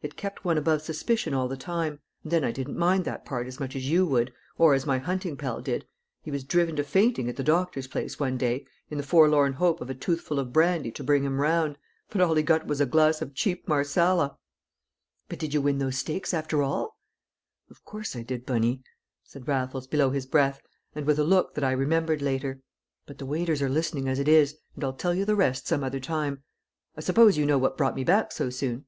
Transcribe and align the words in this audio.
It 0.00 0.14
kept 0.16 0.44
one 0.44 0.56
above 0.58 0.82
suspicion 0.82 1.34
all 1.34 1.48
the 1.48 1.56
time. 1.56 1.98
And 2.22 2.30
then 2.30 2.44
I 2.44 2.52
didn't 2.52 2.78
mind 2.78 3.04
that 3.04 3.24
part 3.24 3.48
as 3.48 3.58
much 3.58 3.74
as 3.74 3.90
you 3.90 4.06
would, 4.06 4.32
or 4.56 4.74
as 4.74 4.86
my 4.86 4.98
hunting 4.98 5.36
pal 5.36 5.60
did; 5.60 5.86
he 6.22 6.30
was 6.30 6.44
driven 6.44 6.76
to 6.76 6.84
fainting 6.84 7.28
at 7.28 7.34
the 7.34 7.42
doctor's 7.42 7.88
place 7.88 8.20
one 8.20 8.36
day, 8.38 8.64
in 8.90 8.96
the 8.96 9.02
forlorn 9.02 9.54
hope 9.54 9.80
of 9.80 9.90
a 9.90 9.94
toothful 9.96 10.38
of 10.38 10.52
brandy 10.52 10.92
to 10.92 11.02
bring 11.02 11.24
him 11.24 11.40
round. 11.40 11.78
But 12.10 12.20
all 12.20 12.36
he 12.36 12.44
got 12.44 12.64
was 12.64 12.80
a 12.80 12.86
glass 12.86 13.20
of 13.20 13.34
cheap 13.34 13.66
Marsala." 13.66 14.38
"But 15.28 15.40
did 15.40 15.52
you 15.52 15.60
win 15.60 15.78
those 15.78 15.98
stakes 15.98 16.32
after 16.32 16.62
all?" 16.62 16.96
"Of 17.68 17.84
course 17.84 18.14
I 18.14 18.22
did, 18.22 18.46
Bunny," 18.46 18.84
said 19.24 19.48
Raffles 19.48 19.88
below 19.88 20.10
his 20.10 20.26
breath, 20.26 20.60
and 20.94 21.04
with 21.06 21.18
a 21.18 21.24
look 21.24 21.54
that 21.56 21.64
I 21.64 21.72
remembered 21.72 22.22
later. 22.22 22.60
"But 23.04 23.18
the 23.18 23.26
waiters 23.26 23.60
are 23.60 23.68
listening 23.68 24.06
as 24.08 24.20
it 24.20 24.28
is, 24.28 24.56
and 24.76 24.84
I'll 24.84 24.92
tell 24.92 25.12
you 25.12 25.24
the 25.24 25.34
rest 25.34 25.66
some 25.66 25.82
other 25.82 25.98
time. 25.98 26.44
I 26.96 27.00
suppose 27.00 27.36
you 27.36 27.44
know 27.44 27.58
what 27.58 27.76
brought 27.76 27.96
me 27.96 28.04
back 28.04 28.30
so 28.30 28.48
soon?" 28.48 28.86